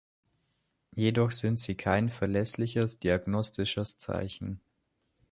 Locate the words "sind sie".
1.29-1.75